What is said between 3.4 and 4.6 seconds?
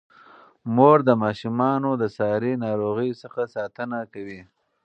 ساتنه کوي.